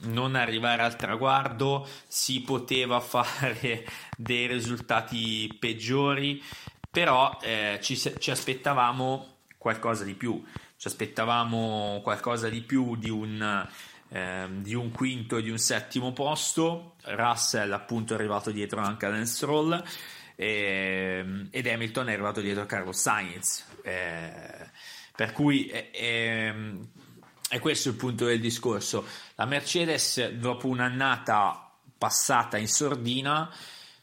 non 0.01 0.36
arrivare 0.36 0.84
al 0.84 0.96
traguardo, 0.96 1.88
si 2.08 2.42
poteva 2.42 3.00
fare 3.01 3.86
dei 4.16 4.48
risultati 4.48 5.54
peggiori, 5.60 6.42
però 6.89 7.38
eh, 7.42 7.80
ci, 7.82 7.98
ci 7.98 8.32
aspettavamo 8.32 9.38
qualcosa 9.58 10.04
di 10.04 10.13
più, 10.13 10.44
ci 10.78 10.88
aspettavamo 10.88 12.01
qualcosa 12.04 12.50
di 12.50 12.62
più 12.62 12.96
di 12.96 13.10
un, 13.10 13.68
eh, 14.10 14.48
di 14.51 14.75
un 14.75 14.92
quinto 14.92 15.38
e 15.38 15.42
di 15.42 15.50
un 15.50 15.58
settimo 15.58 16.13
posto. 16.13 16.94
Russell 17.04 17.72
appunto 17.74 18.13
è 18.13 18.16
arrivato 18.16 18.51
dietro 18.51 18.82
anche 18.82 19.06
a 19.06 19.10
Lance 19.10 19.36
Stroll 19.36 19.84
eh, 20.41 21.48
ed 21.51 21.67
Hamilton 21.67 22.08
è 22.08 22.13
arrivato 22.13 22.39
dietro 22.39 22.63
a 22.63 22.65
Carlos 22.65 22.98
Sainz. 22.98 23.65
Eh, 23.84 24.69
per 25.13 25.34
cui 25.34 25.67
è, 25.67 25.91
è, 25.91 26.55
è, 27.50 27.60
questo 27.60 27.89
il 27.89 27.96
punto 27.96 28.24
del 28.24 28.39
discorso. 28.39 29.05
La 29.36 29.43
Mercedes, 29.43 30.29
dopo 30.29 30.67
un'annata 30.67 31.69
passata 31.98 32.55
in 32.55 32.69
sordina, 32.69 33.51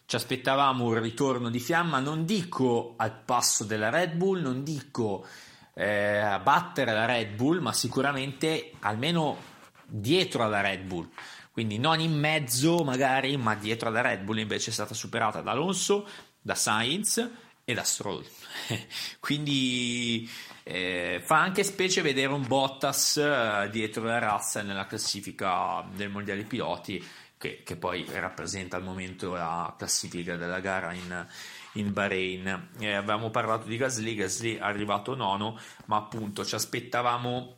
ci 0.04 0.14
aspettavamo 0.14 0.84
un 0.84 1.00
ritorno 1.00 1.48
di 1.48 1.58
fiamma, 1.58 2.00
non 2.00 2.26
dico 2.26 2.92
al 2.98 3.18
passo 3.18 3.64
della 3.64 3.88
Red 3.88 4.12
Bull, 4.12 4.42
non 4.42 4.62
dico 4.62 5.26
eh, 5.72 6.18
a 6.18 6.38
battere 6.38 6.92
la 6.92 7.06
Red 7.06 7.34
Bull, 7.34 7.60
ma 7.60 7.72
sicuramente 7.72 8.72
almeno 8.80 9.54
dietro 9.86 10.42
alla 10.42 10.60
Red 10.60 10.82
Bull 10.82 11.08
quindi 11.56 11.78
non 11.78 12.00
in 12.00 12.12
mezzo 12.12 12.84
magari, 12.84 13.34
ma 13.38 13.54
dietro 13.54 13.88
alla 13.88 14.02
Red 14.02 14.24
Bull 14.24 14.36
invece 14.36 14.68
è 14.68 14.72
stata 14.74 14.92
superata 14.92 15.40
da 15.40 15.52
Alonso, 15.52 16.06
da 16.38 16.54
Sainz 16.54 17.30
e 17.64 17.72
da 17.72 17.82
Stroll. 17.82 18.22
Quindi 19.20 20.28
eh, 20.64 21.22
fa 21.24 21.40
anche 21.40 21.64
specie 21.64 22.02
vedere 22.02 22.34
un 22.34 22.46
Bottas 22.46 23.16
eh, 23.16 23.70
dietro 23.70 24.04
la 24.04 24.18
razza 24.18 24.60
nella 24.60 24.84
classifica 24.84 25.82
del 25.94 26.10
mondiale 26.10 26.42
piloti, 26.42 27.02
che, 27.38 27.62
che, 27.62 27.76
poi 27.76 28.04
rappresenta 28.12 28.76
al 28.76 28.82
momento 28.82 29.32
la 29.32 29.74
classifica 29.78 30.36
della 30.36 30.60
gara 30.60 30.92
in, 30.92 31.26
in 31.72 31.90
Bahrain. 31.90 32.68
Eh, 32.80 32.92
avevamo 32.92 33.30
parlato 33.30 33.66
di 33.66 33.78
Gasly, 33.78 34.14
Gasly 34.14 34.56
è 34.56 34.60
arrivato 34.60 35.14
nono, 35.14 35.58
ma 35.86 35.96
appunto 35.96 36.44
ci 36.44 36.54
aspettavamo. 36.54 37.56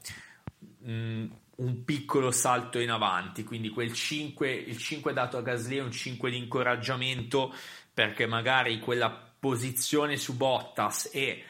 Mh, 0.84 1.26
un 1.58 1.84
piccolo 1.84 2.30
salto 2.30 2.78
in 2.78 2.90
avanti, 2.90 3.42
quindi 3.44 3.70
quel 3.70 3.92
5, 3.92 4.50
il 4.50 4.76
5 4.76 5.12
dato 5.12 5.36
a 5.36 5.42
Gasly 5.42 5.78
è 5.78 5.82
un 5.82 5.90
5 5.90 6.30
di 6.30 6.36
incoraggiamento 6.36 7.52
perché 7.92 8.26
magari 8.26 8.78
quella 8.78 9.10
posizione 9.10 10.16
su 10.16 10.36
Bottas 10.36 11.10
e 11.12 11.44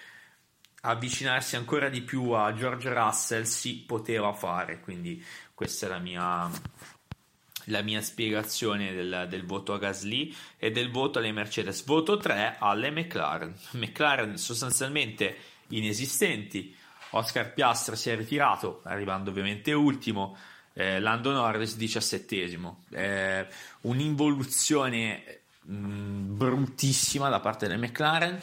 avvicinarsi 0.83 1.57
ancora 1.57 1.89
di 1.89 2.03
più 2.03 2.31
a 2.31 2.55
George 2.55 2.93
Russell 2.93 3.43
si 3.43 3.83
poteva 3.87 4.33
fare, 4.33 4.81
quindi 4.81 5.23
questa 5.53 5.87
è 5.87 5.89
la 5.91 5.99
mia, 5.99 6.51
la 7.65 7.83
mia 7.83 8.01
spiegazione 8.01 8.95
del, 8.95 9.27
del, 9.29 9.45
voto 9.45 9.75
a 9.75 9.79
Gasly 9.79 10.35
e 10.57 10.71
del 10.71 10.91
voto 10.91 11.19
alle 11.19 11.33
Mercedes. 11.33 11.85
Voto 11.85 12.17
3 12.17 12.57
alle 12.59 12.91
McLaren. 12.91 13.55
McLaren 13.73 14.39
sostanzialmente 14.39 15.37
inesistenti. 15.69 16.75
Oscar 17.11 17.53
Piastra 17.53 17.97
si 17.97 18.11
è 18.11 18.17
ritirato, 18.17 18.81
arrivando 18.85 19.31
ovviamente 19.31 19.73
ultimo. 19.73 20.37
Eh, 20.73 21.01
Lando 21.01 21.33
Norris 21.33 21.77
diciassettesimo. 21.77 22.85
Eh, 22.91 23.47
un'involuzione 23.83 25.41
mh, 25.63 26.37
bruttissima 26.37 27.29
da 27.29 27.41
parte 27.41 27.67
del 27.67 27.79
McLaren. 27.79 28.39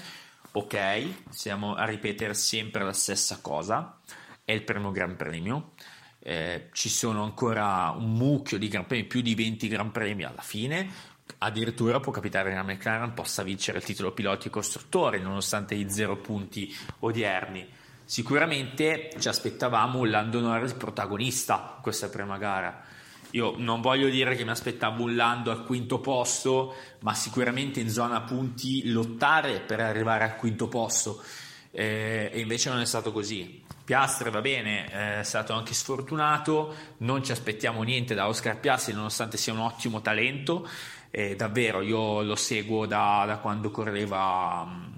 Ok, 0.51 1.07
siamo 1.29 1.75
a 1.75 1.85
ripetere 1.85 2.33
sempre 2.33 2.83
la 2.83 2.93
stessa 2.93 3.39
cosa. 3.41 3.99
È 4.43 4.51
il 4.51 4.63
primo 4.63 4.91
Gran 4.91 5.15
Premio. 5.15 5.71
Eh, 6.19 6.69
ci 6.73 6.89
sono 6.89 7.23
ancora 7.23 7.93
un 7.95 8.13
mucchio 8.13 8.57
di 8.57 8.67
Gran 8.67 8.87
Premi, 8.87 9.05
più 9.05 9.21
di 9.21 9.35
20 9.35 9.67
Gran 9.67 9.91
Premi 9.91 10.23
alla 10.23 10.41
fine. 10.41 11.13
Addirittura 11.39 11.99
può 11.99 12.11
capitare 12.11 12.49
che 12.49 12.55
la 12.55 12.63
McLaren 12.63 13.13
possa 13.13 13.43
vincere 13.43 13.79
il 13.79 13.83
titolo 13.83 14.11
piloti 14.11 14.47
e 14.47 14.51
costruttori, 14.51 15.21
nonostante 15.21 15.75
i 15.75 15.89
zero 15.89 16.17
punti 16.17 16.75
odierni. 16.99 17.67
Sicuramente 18.05 19.09
ci 19.19 19.27
aspettavamo 19.27 19.99
un 19.99 20.09
Lando 20.09 20.39
Norris 20.39 20.73
protagonista 20.73 21.73
in 21.77 21.81
questa 21.81 22.07
prima 22.07 22.37
gara 22.37 22.93
io 23.35 23.53
non 23.57 23.81
voglio 23.81 24.07
dire 24.07 24.35
che 24.35 24.45
mi 24.45 24.51
aspettavo 24.51 25.03
un 25.03 25.15
Lando 25.15 25.51
al 25.51 25.65
quinto 25.65 25.99
posto, 25.99 26.73
ma 27.01 27.13
sicuramente 27.13 27.81
in 27.81 27.89
zona 27.89 28.21
punti 28.21 28.89
lottare 28.91 29.59
per 29.59 29.81
arrivare 29.81 30.23
al 30.23 30.35
quinto 30.37 30.67
posto. 30.69 31.21
Eh, 31.71 32.29
e 32.31 32.39
invece 32.39 32.69
non 32.69 32.79
è 32.79 32.85
stato 32.85 33.11
così. 33.11 33.61
Piastre 33.83 34.29
va 34.29 34.39
bene, 34.39 35.19
è 35.19 35.23
stato 35.23 35.53
anche 35.53 35.73
sfortunato, 35.73 36.73
non 36.99 37.23
ci 37.23 37.33
aspettiamo 37.33 37.83
niente 37.83 38.15
da 38.15 38.27
Oscar 38.27 38.57
Piastri 38.57 38.93
nonostante 38.93 39.37
sia 39.37 39.53
un 39.53 39.59
ottimo 39.59 40.01
talento, 40.01 40.67
eh, 41.11 41.35
davvero 41.35 41.81
io 41.81 42.23
lo 42.23 42.35
seguo 42.35 42.87
da, 42.87 43.25
da 43.27 43.37
quando 43.37 43.69
correva 43.69 44.63
um, 44.65 44.94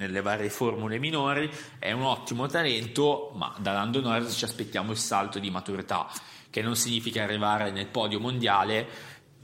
nelle 0.00 0.22
varie 0.22 0.48
formule 0.48 0.98
minori, 0.98 1.50
è 1.78 1.92
un 1.92 2.02
ottimo 2.02 2.46
talento, 2.46 3.32
ma 3.34 3.54
da 3.58 3.72
Lando 3.72 4.00
Norris 4.00 4.34
ci 4.34 4.44
aspettiamo 4.44 4.92
il 4.92 4.96
salto 4.96 5.38
di 5.38 5.50
maturità 5.50 6.08
che 6.48 6.62
non 6.62 6.74
significa 6.74 7.22
arrivare 7.22 7.70
nel 7.70 7.86
podio 7.86 8.18
mondiale, 8.18 8.88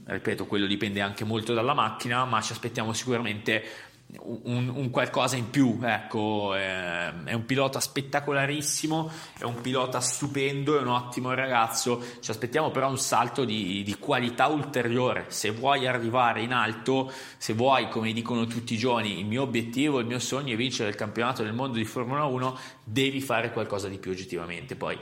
ripeto, 0.03 0.45
quello 0.45 0.65
dipende 0.65 0.99
anche 0.99 1.23
molto 1.23 1.53
dalla 1.53 1.75
macchina, 1.75 2.25
ma 2.25 2.41
ci 2.41 2.53
aspettiamo 2.53 2.91
sicuramente 2.91 3.63
un, 4.19 4.69
un 4.69 4.89
qualcosa 4.89 5.35
in 5.35 5.49
più. 5.49 5.79
Ecco, 5.81 6.53
è, 6.55 7.13
è, 7.25 7.33
un 7.33 7.45
pilota 7.45 7.79
spettacolarissimo, 7.79 9.11
è 9.37 9.43
un 9.43 9.59
pilota 9.61 9.99
stupendo, 9.99 10.77
è 10.77 10.81
un 10.81 10.87
ottimo 10.87 11.33
ragazzo. 11.33 12.03
Ci 12.19 12.31
aspettiamo 12.31 12.71
però 12.71 12.89
un 12.89 12.97
salto 12.97 13.43
di, 13.45 13.83
di 13.83 13.97
qualità 13.97 14.47
ulteriore. 14.47 15.25
Se 15.29 15.51
vuoi 15.51 15.87
arrivare 15.87 16.41
in 16.41 16.53
alto, 16.53 17.11
se 17.37 17.53
vuoi, 17.53 17.89
come 17.89 18.13
dicono 18.13 18.45
tutti 18.45 18.73
i 18.73 18.77
giorni, 18.77 19.19
il 19.19 19.25
mio 19.25 19.41
obiettivo, 19.43 19.99
il 19.99 20.05
mio 20.05 20.19
sogno 20.19 20.53
è 20.53 20.57
vincere 20.57 20.89
il 20.89 20.95
campionato 20.95 21.43
del 21.43 21.53
mondo 21.53 21.77
di 21.77 21.85
Formula 21.85 22.23
1, 22.25 22.57
devi 22.83 23.21
fare 23.21 23.51
qualcosa 23.51 23.87
di 23.87 23.97
più 23.97 24.11
oggettivamente. 24.11 24.75
Poi 24.75 24.97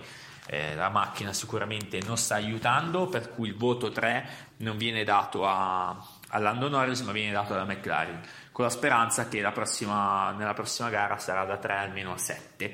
eh, 0.48 0.76
la 0.76 0.90
macchina 0.90 1.34
sicuramente 1.34 2.00
non 2.06 2.18
sta 2.18 2.36
aiutando, 2.36 3.08
per 3.08 3.34
cui 3.34 3.48
il 3.48 3.56
voto 3.56 3.92
3 3.92 4.54
non 4.58 4.78
viene 4.78 5.04
dato 5.04 5.46
a, 5.46 5.90
a 5.90 6.38
Lando 6.38 6.70
Norris, 6.70 7.02
ma 7.02 7.12
viene 7.12 7.32
dato 7.32 7.54
alla 7.54 7.66
McLaren, 7.66 8.22
con 8.56 8.64
la 8.64 8.72
speranza 8.72 9.28
che 9.28 9.42
la 9.42 9.52
prossima, 9.52 10.32
nella 10.32 10.54
prossima 10.54 10.88
gara 10.88 11.18
sarà 11.18 11.44
da 11.44 11.58
3 11.58 11.74
almeno 11.74 12.14
a 12.14 12.18
7. 12.18 12.74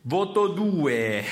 Voto 0.00 0.46
2. 0.46 1.24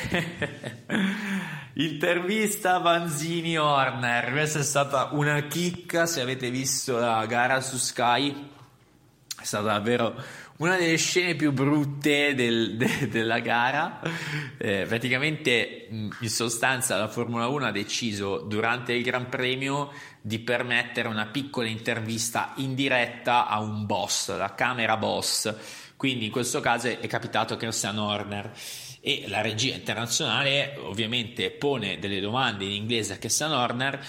Intervista 1.72 2.76
Vanzini 2.80 3.56
Horner. 3.56 4.30
Questa 4.30 4.58
è 4.58 4.62
stata 4.62 5.08
una 5.12 5.40
chicca. 5.44 6.04
Se 6.04 6.20
avete 6.20 6.50
visto 6.50 6.98
la 6.98 7.24
gara 7.24 7.62
su 7.62 7.78
Sky, 7.78 8.50
è 9.40 9.44
stata 9.44 9.68
davvero 9.68 10.14
una 10.58 10.76
delle 10.76 10.96
scene 10.96 11.34
più 11.34 11.52
brutte 11.52 12.34
del, 12.34 12.76
de, 12.76 13.08
della 13.08 13.38
gara. 13.40 14.00
Eh, 14.58 14.84
praticamente, 14.86 15.86
in 15.90 16.28
sostanza, 16.28 16.96
la 16.96 17.08
Formula 17.08 17.46
1 17.48 17.66
ha 17.66 17.70
deciso 17.70 18.38
durante 18.38 18.92
il 18.92 19.02
Gran 19.02 19.28
Premio 19.28 19.90
di 20.20 20.38
permettere 20.40 21.08
una 21.08 21.26
piccola 21.26 21.68
intervista 21.68 22.52
in 22.56 22.74
diretta 22.74 23.46
a 23.46 23.60
un 23.60 23.86
boss, 23.86 24.36
la 24.36 24.54
camera 24.54 24.96
boss. 24.96 25.54
Quindi, 25.96 26.26
in 26.26 26.30
questo 26.30 26.60
caso 26.60 26.88
è 26.88 27.06
capitato 27.06 27.54
a 27.54 27.56
Christian 27.56 27.98
Horner 27.98 28.52
e 29.00 29.24
la 29.28 29.40
regia 29.40 29.74
internazionale 29.74 30.76
ovviamente 30.80 31.50
pone 31.50 32.00
delle 32.00 32.20
domande 32.20 32.64
in 32.64 32.72
inglese 32.72 33.12
a 33.12 33.16
Christian 33.16 33.52
Horner 33.52 34.04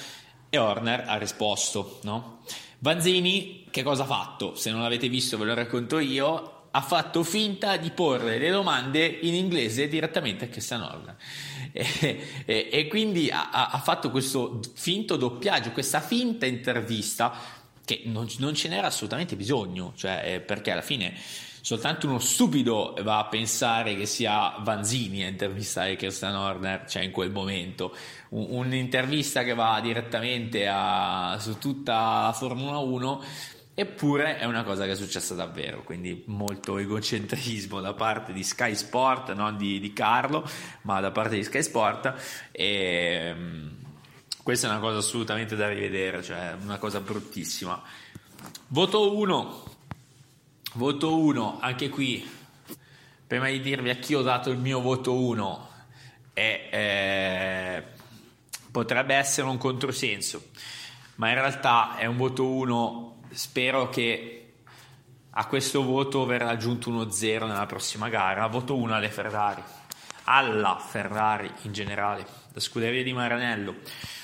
e 0.49 0.57
Horner 0.57 1.05
ha 1.07 1.17
risposto, 1.17 1.99
no? 2.03 2.39
Vanzini 2.79 3.65
che 3.69 3.83
cosa 3.83 4.03
ha 4.03 4.07
fatto? 4.07 4.55
Se 4.55 4.71
non 4.71 4.81
l'avete 4.81 5.09
visto 5.09 5.37
ve 5.37 5.45
lo 5.45 5.53
racconto 5.53 5.99
io, 5.99 6.67
ha 6.71 6.81
fatto 6.81 7.23
finta 7.23 7.77
di 7.77 7.91
porre 7.91 8.37
le 8.37 8.49
domande 8.49 9.05
in 9.05 9.33
inglese 9.33 9.87
direttamente 9.87 10.45
a 10.45 10.47
Christian 10.49 10.81
Horner 10.81 11.15
e, 11.71 12.27
e, 12.45 12.69
e 12.71 12.87
quindi 12.87 13.29
ha, 13.31 13.49
ha, 13.49 13.79
fatto 13.79 14.11
questo 14.11 14.59
finto 14.75 15.15
doppiaggio, 15.15 15.71
questa 15.71 15.99
finta 15.99 16.45
intervista 16.45 17.33
che 17.83 18.03
non, 18.05 18.27
non 18.37 18.53
ce 18.53 18.69
n'era 18.69 18.87
assolutamente 18.87 19.35
bisogno, 19.35 19.93
cioè, 19.95 20.21
eh, 20.25 20.39
perché 20.39 20.71
alla 20.71 20.81
fine 20.81 21.13
soltanto 21.69 22.07
uno 22.07 22.17
stupido 22.17 22.95
va 23.03 23.19
a 23.19 23.25
pensare 23.25 23.95
che 23.95 24.07
sia 24.07 24.55
Vanzini 24.61 25.23
a 25.23 25.27
intervistare 25.27 25.95
Christian 25.97 26.33
Horner, 26.33 26.85
cioè 26.87 27.03
in 27.03 27.11
quel 27.11 27.29
momento. 27.29 27.95
Un, 28.29 28.47
un'intervista 28.49 29.43
che 29.43 29.53
va 29.53 29.79
direttamente 29.79 30.67
a, 30.67 31.37
su 31.39 31.59
tutta 31.59 32.23
la 32.23 32.33
Formula 32.33 32.79
1, 32.79 33.23
eppure 33.75 34.39
è 34.39 34.45
una 34.45 34.63
cosa 34.63 34.85
che 34.85 34.93
è 34.93 34.95
successa 34.95 35.35
davvero, 35.35 35.83
quindi 35.83 36.23
molto 36.25 36.79
egocentrismo 36.79 37.79
da 37.81 37.93
parte 37.93 38.33
di 38.33 38.41
Sky 38.41 38.73
Sport, 38.73 39.33
non 39.33 39.55
di, 39.55 39.79
di 39.79 39.93
Carlo, 39.93 40.49
ma 40.81 40.99
da 41.01 41.11
parte 41.11 41.35
di 41.35 41.43
Sky 41.43 41.61
Sport. 41.61 42.49
E, 42.51 43.31
um, 43.37 43.75
questa 44.41 44.65
è 44.65 44.71
una 44.71 44.79
cosa 44.79 44.97
assolutamente 44.97 45.55
da 45.55 45.67
rivedere, 45.67 46.23
cioè 46.23 46.55
una 46.63 46.79
cosa 46.79 46.99
bruttissima. 46.99 47.79
Voto 48.69 49.15
1 49.15 49.77
Voto 50.73 51.17
1, 51.17 51.57
anche 51.59 51.89
qui, 51.89 52.29
prima 53.25 53.47
di 53.47 53.59
dirvi 53.59 53.89
a 53.89 53.95
chi 53.95 54.13
ho 54.13 54.21
dato 54.21 54.51
il 54.51 54.59
mio 54.59 54.79
voto 54.81 55.15
1, 55.15 55.67
è, 56.31 56.69
eh, 56.71 57.83
potrebbe 58.69 59.15
essere 59.15 59.47
un 59.47 59.57
controsenso, 59.57 60.49
ma 61.15 61.29
in 61.29 61.33
realtà 61.33 61.97
è 61.97 62.05
un 62.05 62.17
voto 62.17 62.47
1, 62.47 63.21
spero 63.31 63.89
che 63.89 64.53
a 65.31 65.47
questo 65.47 65.83
voto 65.83 66.25
verrà 66.25 66.49
aggiunto 66.49 66.89
uno 66.89 67.09
0 67.09 67.47
nella 67.47 67.65
prossima 67.65 68.07
gara, 68.07 68.45
voto 68.45 68.75
1 68.75 68.93
alle 68.93 69.09
Ferrari, 69.09 69.63
alla 70.25 70.77
Ferrari 70.77 71.51
in 71.63 71.73
generale, 71.73 72.23
la 72.53 72.59
scuderia 72.59 73.01
di 73.01 73.11
Maranello. 73.11 73.77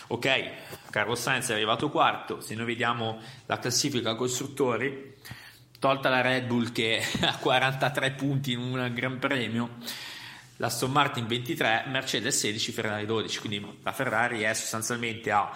Ok, 0.07 0.51
Carlo 0.91 1.15
Sainz 1.15 1.49
è 1.49 1.53
arrivato 1.53 1.89
quarto, 1.89 2.39
se 2.39 2.53
noi 2.53 2.67
vediamo 2.67 3.19
la 3.47 3.57
classifica 3.57 4.13
costruttori, 4.13 5.15
tolta 5.85 6.09
la 6.09 6.21
Red 6.21 6.47
Bull 6.47 6.71
che 6.71 6.99
ha 7.21 7.37
43 7.37 8.13
punti 8.13 8.53
in 8.53 8.59
un 8.59 8.91
Gran 8.91 9.19
Premio, 9.19 9.77
la 10.55 10.65
Aston 10.65 10.91
Martin 10.91 11.27
23, 11.27 11.83
Mercedes 11.89 12.39
16, 12.39 12.71
Ferrari 12.71 13.05
12, 13.05 13.39
quindi 13.39 13.79
la 13.83 13.91
Ferrari 13.91 14.41
è 14.41 14.51
sostanzialmente 14.55 15.29
a 15.29 15.55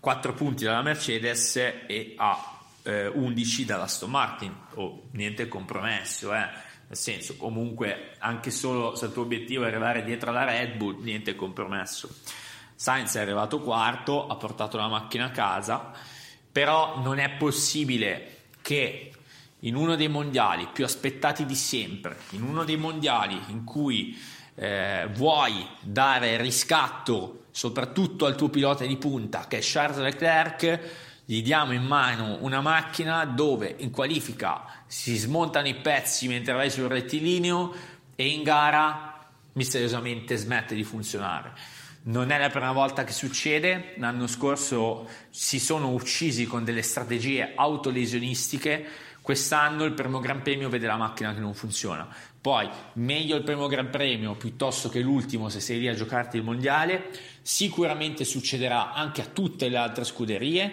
4 0.00 0.32
punti 0.32 0.64
dalla 0.64 0.82
Mercedes 0.82 1.54
e 1.86 2.14
a 2.16 2.58
eh, 2.82 3.06
11 3.06 3.64
dalla 3.64 3.84
Aston 3.84 4.10
Martin, 4.10 4.52
oh, 4.74 5.04
niente 5.12 5.46
compromesso, 5.46 6.34
eh. 6.34 6.38
nel 6.88 6.96
senso 6.96 7.36
comunque 7.36 8.16
anche 8.18 8.50
solo 8.50 8.96
se 8.96 9.06
il 9.06 9.12
tuo 9.12 9.22
obiettivo 9.22 9.62
è 9.62 9.68
arrivare 9.68 10.02
dietro 10.02 10.30
alla 10.30 10.42
Red 10.42 10.74
Bull, 10.74 11.00
niente 11.04 11.36
compromesso. 11.36 12.12
Sainz 12.74 13.14
è 13.14 13.20
arrivato 13.20 13.60
quarto, 13.60 14.26
ha 14.26 14.34
portato 14.34 14.76
la 14.76 14.88
macchina 14.88 15.26
a 15.26 15.30
casa, 15.30 15.92
però 16.50 17.00
non 17.00 17.20
è 17.20 17.30
possibile 17.36 18.38
che 18.60 19.11
in 19.64 19.74
uno 19.74 19.96
dei 19.96 20.08
mondiali 20.08 20.68
più 20.72 20.84
aspettati 20.84 21.44
di 21.44 21.54
sempre, 21.54 22.16
in 22.30 22.42
uno 22.42 22.64
dei 22.64 22.76
mondiali 22.76 23.38
in 23.48 23.64
cui 23.64 24.18
eh, 24.54 25.08
vuoi 25.12 25.66
dare 25.80 26.36
riscatto 26.40 27.44
soprattutto 27.50 28.26
al 28.26 28.34
tuo 28.34 28.48
pilota 28.48 28.84
di 28.84 28.96
punta 28.96 29.46
che 29.46 29.58
è 29.58 29.62
Charles 29.62 29.98
Leclerc, 29.98 30.80
gli 31.24 31.42
diamo 31.42 31.72
in 31.72 31.84
mano 31.84 32.38
una 32.40 32.60
macchina 32.60 33.24
dove 33.24 33.74
in 33.78 33.90
qualifica 33.90 34.64
si 34.86 35.16
smontano 35.16 35.68
i 35.68 35.76
pezzi 35.76 36.26
mentre 36.26 36.54
vai 36.54 36.70
sul 36.70 36.88
rettilineo 36.88 37.72
e 38.16 38.26
in 38.26 38.42
gara 38.42 39.30
misteriosamente 39.52 40.36
smette 40.36 40.74
di 40.74 40.82
funzionare. 40.82 41.52
Non 42.04 42.32
è 42.32 42.38
la 42.38 42.50
prima 42.50 42.72
volta 42.72 43.04
che 43.04 43.12
succede, 43.12 43.94
l'anno 43.98 44.26
scorso 44.26 45.08
si 45.30 45.60
sono 45.60 45.90
uccisi 45.90 46.46
con 46.46 46.64
delle 46.64 46.82
strategie 46.82 47.52
autolesionistiche 47.54 49.10
Quest'anno 49.22 49.84
il 49.84 49.92
primo 49.92 50.18
Gran 50.18 50.42
Premio 50.42 50.68
vede 50.68 50.88
la 50.88 50.96
macchina 50.96 51.32
che 51.32 51.38
non 51.38 51.54
funziona. 51.54 52.08
Poi 52.40 52.68
meglio 52.94 53.36
il 53.36 53.44
primo 53.44 53.68
Gran 53.68 53.88
Premio 53.88 54.34
piuttosto 54.34 54.88
che 54.88 54.98
l'ultimo 54.98 55.48
se 55.48 55.60
sei 55.60 55.78
lì 55.78 55.86
a 55.86 55.94
giocarti 55.94 56.36
il 56.36 56.42
mondiale. 56.42 57.10
Sicuramente 57.40 58.24
succederà 58.24 58.92
anche 58.92 59.22
a 59.22 59.26
tutte 59.26 59.68
le 59.68 59.76
altre 59.76 60.02
scuderie. 60.02 60.72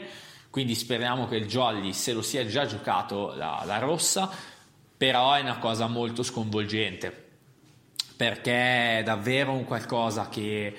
Quindi 0.49 0.73
speriamo 0.73 1.27
che 1.27 1.35
il 1.35 1.45
Jolly 1.45 1.93
se 1.93 2.11
lo 2.11 2.23
sia 2.23 2.43
già 2.47 2.65
giocato 2.65 3.35
la, 3.35 3.61
la 3.65 3.77
rossa. 3.77 4.29
Però 4.97 5.33
è 5.33 5.41
una 5.41 5.59
cosa 5.59 5.85
molto 5.85 6.23
sconvolgente 6.23 7.27
perché 8.19 8.97
è 8.99 9.03
davvero 9.03 9.53
un 9.53 9.63
qualcosa 9.63 10.27
che, 10.27 10.75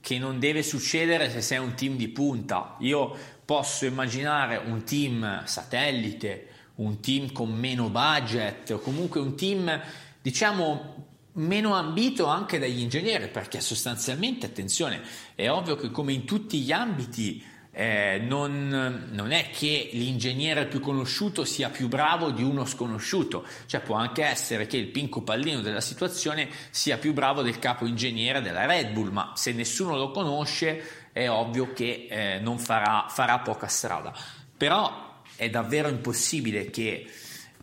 che 0.00 0.16
non 0.16 0.38
deve 0.38 0.62
succedere 0.62 1.28
se 1.28 1.40
sei 1.40 1.58
un 1.58 1.74
team 1.74 1.96
di 1.96 2.06
punta. 2.06 2.76
Io 2.78 3.16
posso 3.44 3.84
immaginare 3.84 4.58
un 4.58 4.84
team 4.84 5.44
satellite 5.44 6.53
un 6.76 7.00
team 7.00 7.32
con 7.32 7.52
meno 7.52 7.88
budget 7.88 8.70
o 8.70 8.78
comunque 8.78 9.20
un 9.20 9.36
team 9.36 9.80
diciamo 10.20 11.12
meno 11.34 11.74
ambito 11.74 12.26
anche 12.26 12.58
dagli 12.58 12.80
ingegneri 12.80 13.28
perché 13.28 13.60
sostanzialmente 13.60 14.46
attenzione 14.46 15.02
è 15.34 15.48
ovvio 15.50 15.76
che 15.76 15.90
come 15.90 16.12
in 16.12 16.24
tutti 16.24 16.60
gli 16.60 16.72
ambiti 16.72 17.52
eh, 17.76 18.22
non, 18.24 19.08
non, 19.10 19.32
è 19.32 19.50
che 19.50 19.90
l'ingegnere 19.92 20.66
più 20.66 20.78
conosciuto 20.78 21.44
sia 21.44 21.70
più 21.70 21.88
bravo 21.88 22.30
di 22.30 22.44
uno 22.44 22.64
sconosciuto, 22.64 23.44
cioè 23.66 23.80
può 23.80 23.96
anche 23.96 24.22
essere 24.22 24.66
che 24.66 24.76
il 24.76 24.86
pinco 24.86 25.22
pallino 25.22 25.60
della 25.60 25.80
situazione 25.80 26.48
sia 26.70 26.98
più 26.98 27.12
bravo 27.12 27.42
del 27.42 27.58
capo 27.58 27.84
ingegnere 27.84 28.40
della 28.40 28.64
Red 28.64 28.92
Bull, 28.92 29.10
ma 29.10 29.32
se 29.34 29.52
nessuno 29.52 29.96
lo 29.96 30.12
conosce 30.12 31.08
è 31.12 31.28
ovvio 31.28 31.72
che 31.72 32.06
eh, 32.08 32.38
non 32.38 32.58
farà, 32.58 33.06
farà 33.08 33.40
poca 33.40 33.66
strada. 33.66 34.14
Però 34.56 35.13
è 35.36 35.50
davvero 35.50 35.88
impossibile 35.88 36.70
che 36.70 37.10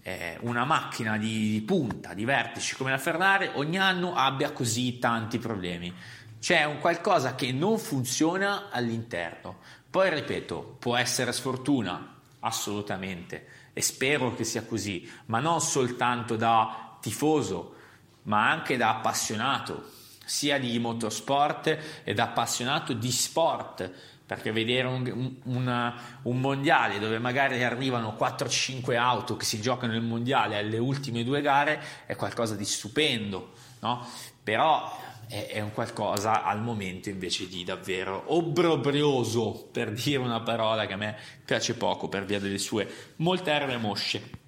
eh, 0.03 0.37
una 0.41 0.65
macchina 0.65 1.17
di, 1.17 1.51
di, 1.51 1.61
punta, 1.61 2.13
di 2.13 2.25
vertici 2.25 2.75
come 2.75 2.91
la 2.91 2.97
Ferrari 2.97 3.49
ogni 3.53 3.77
anno 3.77 4.15
abbia 4.15 4.51
così 4.51 4.99
tanti 4.99 5.37
problemi. 5.37 5.93
C'è 6.39 6.63
un 6.63 6.79
qualcosa 6.79 7.35
che 7.35 7.51
non 7.51 7.77
funziona 7.77 8.69
all'interno. 8.71 9.59
Poi 9.89 10.09
ripeto, 10.09 10.77
può 10.79 10.95
essere 10.95 11.33
sfortuna, 11.33 12.15
assolutamente, 12.39 13.47
e 13.73 13.81
spero 13.81 14.33
che 14.33 14.43
sia 14.43 14.63
così, 14.63 15.09
ma 15.27 15.39
non 15.39 15.61
soltanto 15.61 16.35
da 16.35 16.97
tifoso, 16.99 17.75
ma 18.23 18.49
anche 18.49 18.77
da 18.77 18.89
appassionato, 18.89 19.89
sia 20.25 20.57
di 20.57 20.79
motorsport 20.79 21.77
e 22.03 22.13
da 22.13 22.23
appassionato 22.23 22.93
di 22.93 23.11
sport 23.11 23.91
perché 24.31 24.53
vedere 24.53 24.87
un, 24.87 25.35
un, 25.43 25.93
un, 26.21 26.39
mondiale 26.39 26.99
dove 26.99 27.19
magari 27.19 27.61
arrivano 27.65 28.15
4-5 28.17 28.95
auto 28.95 29.35
che 29.35 29.43
si 29.43 29.59
giocano 29.59 29.93
il 29.93 30.01
mondiale 30.01 30.55
alle 30.55 30.77
ultime 30.77 31.25
due 31.25 31.41
gare 31.41 31.83
è 32.05 32.15
qualcosa 32.15 32.55
di 32.55 32.63
stupendo, 32.63 33.51
no? 33.81 34.07
però 34.41 34.97
è, 35.27 35.47
è, 35.47 35.59
un 35.59 35.73
qualcosa 35.73 36.45
al 36.45 36.61
momento 36.61 37.09
invece 37.09 37.49
di 37.49 37.65
davvero 37.65 38.23
obbrobrioso, 38.27 39.67
per 39.69 39.91
dire 39.91 40.19
una 40.19 40.39
parola 40.39 40.85
che 40.85 40.93
a 40.93 40.97
me 40.97 41.17
piace 41.43 41.73
poco 41.73 42.07
per 42.07 42.23
via 42.23 42.39
delle 42.39 42.57
sue 42.57 42.89
molte 43.17 43.51
erbe 43.51 43.75
mosce. 43.75 44.40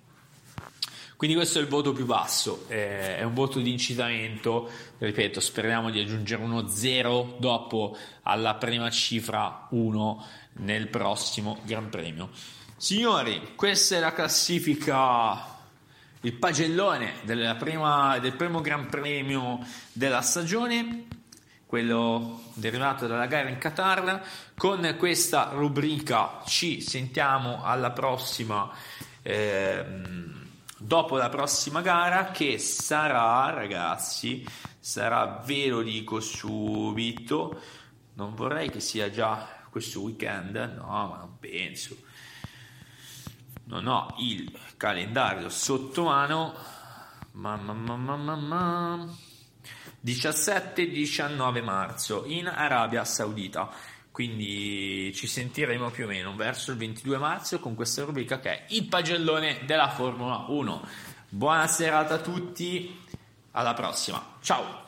Quindi 1.24 1.40
questo 1.40 1.60
è 1.60 1.62
il 1.62 1.70
voto 1.70 1.94
più 1.94 2.06
basso, 2.06 2.66
eh, 2.68 3.16
è 3.16 3.24
un 3.24 3.34
voto 3.34 3.62
di 3.62 3.72
incitamento, 3.72 4.70
ripeto, 4.98 5.40
speriamo 5.40 5.90
di 5.90 6.02
aggiungere 6.02 6.44
uno 6.44 6.68
0 6.68 7.38
dopo 7.40 7.96
alla 8.24 8.56
prima 8.56 8.90
cifra 8.90 9.68
1 9.70 10.26
nel 10.56 10.90
prossimo 10.90 11.60
Gran 11.64 11.88
Premio. 11.88 12.30
Signori, 12.76 13.54
questa 13.56 13.96
è 13.96 14.00
la 14.00 14.12
classifica 14.12 15.48
il 16.20 16.34
pagellone 16.34 17.14
prima, 17.58 18.20
del 18.20 18.34
primo 18.34 18.60
Gran 18.60 18.88
Premio 18.90 19.66
della 19.94 20.20
stagione, 20.20 21.06
quello 21.66 22.42
derivato 22.56 23.08
dalla 23.08 23.28
gara 23.28 23.48
in 23.48 23.60
Qatar. 23.60 24.28
Con 24.58 24.94
questa 25.00 25.52
rubrica 25.54 26.42
ci 26.46 26.82
sentiamo 26.82 27.64
alla 27.64 27.92
prossima. 27.92 28.70
Ehm, 29.22 30.43
dopo 30.84 31.16
la 31.16 31.30
prossima 31.30 31.82
gara 31.82 32.32
che 32.32 32.58
sarà 32.58 33.50
ragazzi 33.52 34.46
sarà 34.80 35.42
ve 35.46 35.68
lo 35.68 35.82
dico 35.82 36.20
subito 36.20 37.62
non 38.16 38.36
vorrei 38.36 38.70
che 38.70 38.82
sia 38.82 39.10
già 39.10 39.48
questo 39.70 40.02
weekend 40.02 40.56
no 40.56 40.86
ma 40.86 41.18
non 41.18 41.38
penso. 41.40 41.98
Non 43.66 43.88
ho 43.88 44.14
il 44.20 44.56
calendario 44.78 45.50
sotto 45.50 46.04
mano 46.04 46.54
mamma 47.32 47.74
mamma 47.74 48.16
mamma 48.16 49.08
17-19 50.06 51.64
marzo 51.64 52.26
in 52.26 52.48
Arabia 52.48 53.06
Saudita 53.06 53.72
quindi 54.14 55.12
ci 55.16 55.26
sentiremo 55.26 55.90
più 55.90 56.06
o 56.06 56.08
meno 56.08 56.36
verso 56.36 56.70
il 56.70 56.78
22 56.78 57.18
marzo 57.18 57.60
con 57.60 57.74
questa 57.74 58.04
rubrica 58.04 58.40
che 58.40 58.50
è 58.52 58.66
il 58.70 58.86
pagellone 58.86 59.62
della 59.66 59.90
Formula 59.90 60.46
1. 60.50 60.88
Buona 61.30 61.66
serata 61.66 62.14
a 62.14 62.20
tutti, 62.20 62.96
alla 63.54 63.74
prossima, 63.74 64.24
ciao! 64.40 64.83